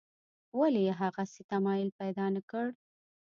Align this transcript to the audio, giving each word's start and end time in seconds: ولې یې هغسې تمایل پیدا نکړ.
ولې 0.59 0.81
یې 0.87 0.93
هغسې 1.01 1.41
تمایل 1.51 1.89
پیدا 1.99 2.25
نکړ. 2.35 2.65